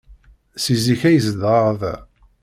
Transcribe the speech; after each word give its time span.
Seg 0.63 0.77
zik 0.85 1.01
ay 1.09 1.17
zedɣeɣ 1.25 1.67
da. 1.81 1.95